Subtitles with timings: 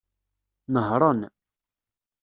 [0.73, 1.21] Nehṛen.